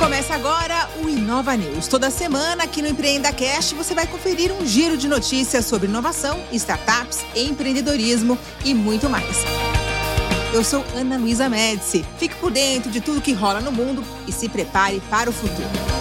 [0.00, 1.86] Começa agora o Inova News.
[1.86, 6.42] Toda semana aqui no Empreenda Cast você vai conferir um giro de notícias sobre inovação,
[6.52, 9.36] startups, empreendedorismo e muito mais.
[10.54, 12.02] Eu sou Ana Luísa Médici.
[12.16, 15.99] Fique por dentro de tudo que rola no mundo e se prepare para o futuro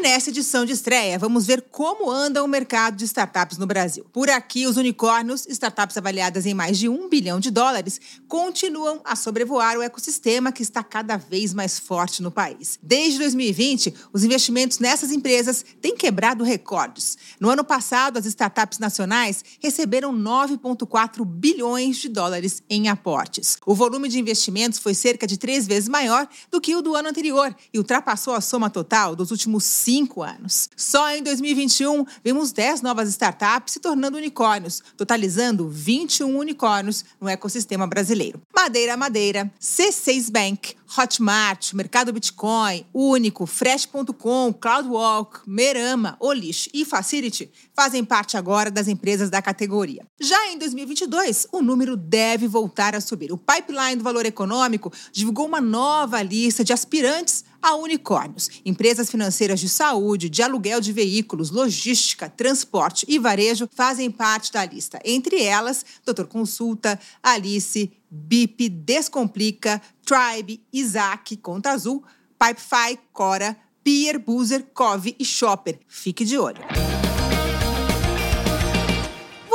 [0.00, 4.06] nessa edição de estreia, vamos ver como anda o mercado de startups no Brasil.
[4.10, 9.14] Por aqui, os unicórnios, startups avaliadas em mais de um bilhão de dólares, continuam a
[9.14, 12.78] sobrevoar o ecossistema que está cada vez mais forte no país.
[12.82, 17.18] Desde 2020, os investimentos nessas empresas têm quebrado recordes.
[17.38, 23.58] No ano passado, as startups nacionais receberam 9,4 bilhões de dólares em aportes.
[23.66, 27.10] O volume de investimentos foi cerca de três vezes maior do que o do ano
[27.10, 30.70] anterior e ultrapassou a soma total dos últimos cinco cinco anos.
[30.76, 37.88] Só em 2021, vimos 10 novas startups se tornando unicórnios, totalizando 21 unicórnios no ecossistema
[37.88, 38.40] brasileiro.
[38.54, 48.04] Madeira Madeira, C6 Bank, Hotmart, Mercado Bitcoin, Único, Fresh.com, CloudWalk, Merama, Olish e Facility fazem
[48.04, 50.04] parte agora das empresas da categoria.
[50.20, 53.32] Já em 2022, o número deve voltar a subir.
[53.32, 58.48] O Pipeline do Valor Econômico divulgou uma nova lista de aspirantes a unicórnios.
[58.64, 64.64] Empresas financeiras de saúde, de aluguel de veículos, logística, transporte e varejo fazem parte da
[64.64, 64.98] lista.
[65.04, 72.02] Entre elas, Doutor Consulta, Alice, BIP, Descomplica, Tribe, Isaac, Conta Azul,
[72.38, 75.78] Pipefy, Cora, Pier, Boozer, Cove e Shopper.
[75.86, 76.89] Fique de olho.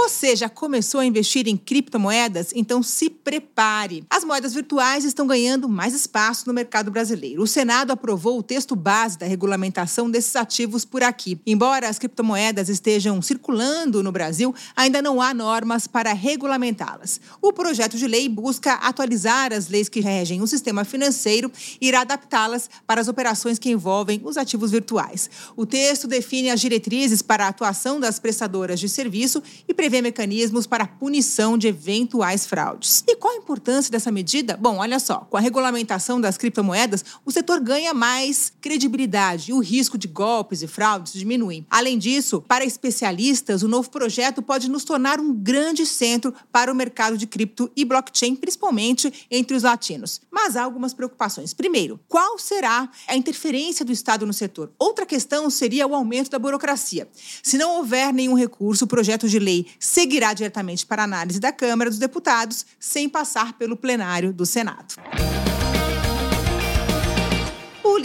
[0.07, 2.51] Você já começou a investir em criptomoedas?
[2.53, 4.03] Então se prepare.
[4.07, 7.41] As moedas virtuais estão ganhando mais espaço no mercado brasileiro.
[7.41, 11.39] O Senado aprovou o texto base da regulamentação desses ativos por aqui.
[11.43, 17.19] Embora as criptomoedas estejam circulando no Brasil, ainda não há normas para regulamentá-las.
[17.41, 22.01] O projeto de lei busca atualizar as leis que regem o sistema financeiro e irá
[22.01, 25.31] adaptá-las para as operações que envolvem os ativos virtuais.
[25.57, 30.01] O texto define as diretrizes para a atuação das prestadoras de serviço e prevê prevê
[30.01, 33.03] mecanismos para punição de eventuais fraudes.
[33.07, 34.57] E qual a importância dessa medida?
[34.57, 39.59] Bom, olha só, com a regulamentação das criptomoedas, o setor ganha mais credibilidade e o
[39.59, 41.65] risco de golpes e fraudes diminui.
[41.69, 46.75] Além disso, para especialistas, o novo projeto pode nos tornar um grande centro para o
[46.75, 50.21] mercado de cripto e blockchain, principalmente entre os latinos.
[50.31, 51.53] Mas há algumas preocupações.
[51.53, 54.71] Primeiro, qual será a interferência do Estado no setor?
[54.77, 57.07] Outra questão seria o aumento da burocracia.
[57.41, 61.89] Se não houver nenhum recurso, o projeto de lei seguirá diretamente para análise da Câmara
[61.89, 64.95] dos Deputados, sem passar pelo plenário do Senado.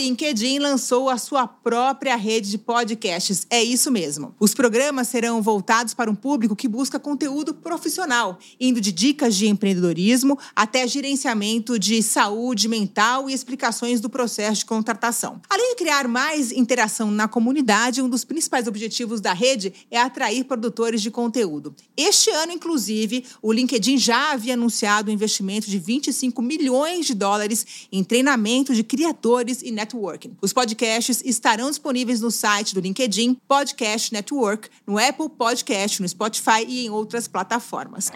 [0.00, 3.46] LinkedIn lançou a sua própria rede de podcasts.
[3.50, 4.34] É isso mesmo.
[4.40, 9.46] Os programas serão voltados para um público que busca conteúdo profissional, indo de dicas de
[9.46, 15.40] empreendedorismo até gerenciamento de saúde mental e explicações do processo de contratação.
[15.50, 20.44] Além de criar mais interação na comunidade, um dos principais objetivos da rede é atrair
[20.44, 21.74] produtores de conteúdo.
[21.94, 27.66] Este ano, inclusive, o LinkedIn já havia anunciado um investimento de 25 milhões de dólares
[27.92, 30.36] em treinamento de criadores e Networking.
[30.40, 36.64] Os podcasts estarão disponíveis no site do LinkedIn Podcast Network, no Apple Podcast, no Spotify
[36.66, 38.10] e em outras plataformas.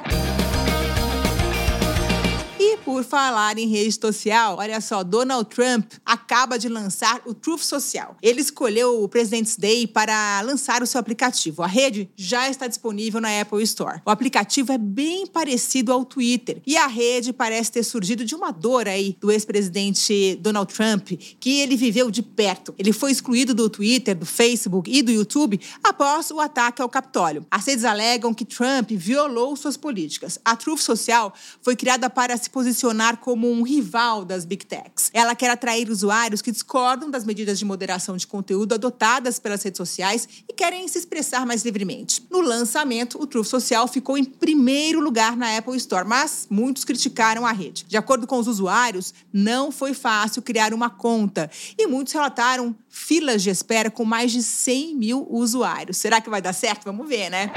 [2.85, 8.15] Por falar em rede social, olha só, Donald Trump acaba de lançar o Truth Social.
[8.21, 11.63] Ele escolheu o President's Day para lançar o seu aplicativo.
[11.63, 14.03] A rede já está disponível na Apple Store.
[14.05, 18.51] O aplicativo é bem parecido ao Twitter e a rede parece ter surgido de uma
[18.51, 22.75] dor aí do ex-presidente Donald Trump, que ele viveu de perto.
[22.79, 27.47] Ele foi excluído do Twitter, do Facebook e do YouTube após o ataque ao Capitólio.
[27.51, 30.39] As redes alegam que Trump violou suas políticas.
[30.45, 35.11] A Truth Social foi criada para se posicionar posicionar como um rival das Big Techs.
[35.15, 39.79] Ela quer atrair usuários que discordam das medidas de moderação de conteúdo adotadas pelas redes
[39.79, 42.27] sociais e querem se expressar mais livremente.
[42.29, 47.47] No lançamento, o Truth Social ficou em primeiro lugar na Apple Store, mas muitos criticaram
[47.47, 47.85] a rede.
[47.87, 51.49] De acordo com os usuários, não foi fácil criar uma conta
[51.79, 55.97] e muitos relataram filas de espera com mais de 100 mil usuários.
[55.97, 56.85] Será que vai dar certo?
[56.85, 57.53] Vamos ver, né?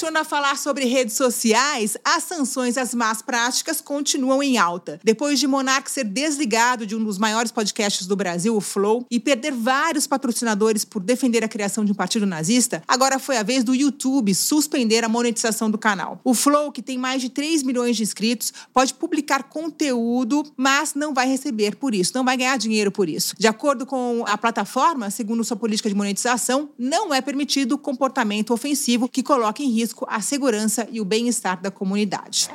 [0.00, 4.98] Continuando a falar sobre redes sociais, as sanções às más práticas continuam em alta.
[5.04, 9.20] Depois de Monark ser desligado de um dos maiores podcasts do Brasil, o Flow, e
[9.20, 13.62] perder vários patrocinadores por defender a criação de um partido nazista, agora foi a vez
[13.62, 16.18] do YouTube suspender a monetização do canal.
[16.24, 21.12] O Flow, que tem mais de 3 milhões de inscritos, pode publicar conteúdo, mas não
[21.12, 23.34] vai receber por isso, não vai ganhar dinheiro por isso.
[23.38, 29.06] De acordo com a plataforma, segundo sua política de monetização, não é permitido comportamento ofensivo
[29.06, 32.48] que coloque em risco risco a segurança e o bem-estar da comunidade.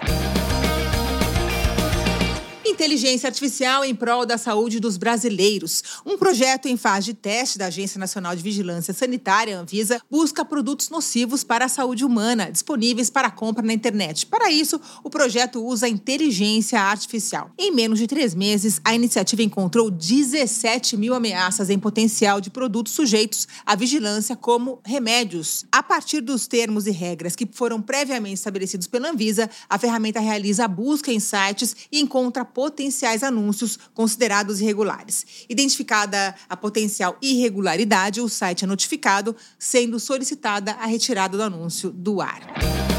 [2.67, 5.83] Inteligência Artificial em prol da saúde dos brasileiros.
[6.03, 10.89] Um projeto em fase de teste da Agência Nacional de Vigilância Sanitária, Anvisa, busca produtos
[10.89, 14.25] nocivos para a saúde humana, disponíveis para compra na internet.
[14.25, 17.51] Para isso, o projeto usa inteligência artificial.
[17.56, 22.94] Em menos de três meses, a iniciativa encontrou 17 mil ameaças em potencial de produtos
[22.94, 25.65] sujeitos à vigilância, como remédios.
[25.71, 30.65] A partir dos termos e regras que foram previamente estabelecidos pela Anvisa, a ferramenta realiza
[30.65, 35.25] a busca em sites e encontra potenciais anúncios considerados irregulares.
[35.50, 42.22] Identificada a potencial irregularidade, o site é notificado, sendo solicitada a retirada do anúncio do
[42.22, 42.94] ar.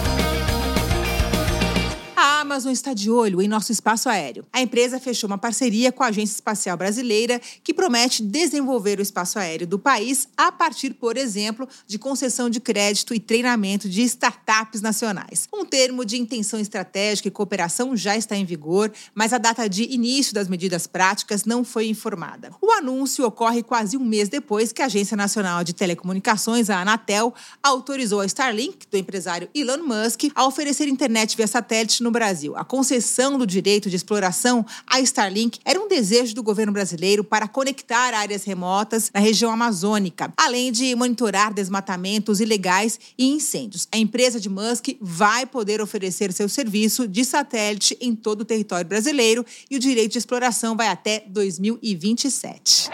[2.46, 4.46] Amazon está de olho em nosso espaço aéreo.
[4.52, 9.36] A empresa fechou uma parceria com a Agência Espacial Brasileira que promete desenvolver o espaço
[9.36, 14.80] aéreo do país a partir, por exemplo, de concessão de crédito e treinamento de startups
[14.80, 15.48] nacionais.
[15.52, 19.82] Um termo de intenção estratégica e cooperação já está em vigor, mas a data de
[19.92, 22.52] início das medidas práticas não foi informada.
[22.62, 27.34] O anúncio ocorre quase um mês depois que a Agência Nacional de Telecomunicações, a Anatel,
[27.60, 32.35] autorizou a Starlink, do empresário Elon Musk, a oferecer internet via satélite no Brasil.
[32.36, 32.54] Brasil.
[32.54, 37.48] A concessão do direito de exploração à Starlink era um desejo do governo brasileiro para
[37.48, 43.88] conectar áreas remotas na região amazônica, além de monitorar desmatamentos ilegais e incêndios.
[43.90, 48.86] A empresa de Musk vai poder oferecer seu serviço de satélite em todo o território
[48.86, 52.90] brasileiro e o direito de exploração vai até 2027.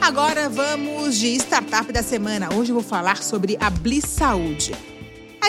[0.00, 2.54] Agora vamos de startup da semana.
[2.54, 4.72] Hoje eu vou falar sobre a Bliss Saúde.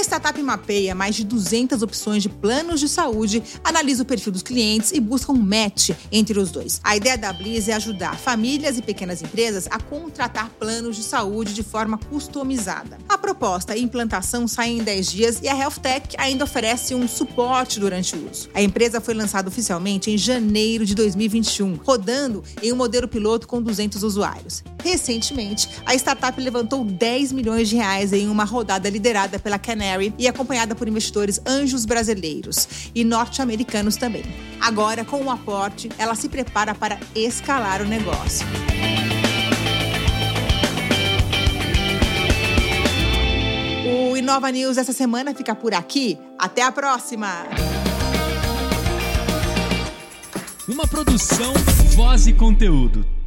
[0.02, 4.42] A startup mapeia mais de 200 opções de planos de saúde, analisa o perfil dos
[4.42, 6.82] clientes e busca um match entre os dois.
[6.84, 11.54] A ideia da Bliss é ajudar famílias e pequenas empresas a contratar planos de saúde
[11.54, 12.98] de forma customizada.
[13.08, 17.08] A proposta e implantação saem em 10 dias e a Health Tech ainda oferece um
[17.08, 18.50] suporte durante o uso.
[18.56, 23.62] A empresa foi lançada oficialmente em janeiro de 2021, rodando em um modelo piloto com
[23.62, 24.64] 200 usuários.
[24.84, 29.60] Recentemente, a startup levantou 10 milhões de reais em uma rodada liderada pela
[29.92, 34.24] Canary e acompanhada por investidores anjos brasileiros e norte-americanos também.
[34.60, 38.46] Agora, com o aporte, ela se prepara para escalar o negócio.
[43.86, 46.18] O Inova News essa semana fica por aqui.
[46.38, 47.46] Até a próxima!
[50.68, 51.54] Uma produção,
[51.96, 53.21] voz e conteúdo.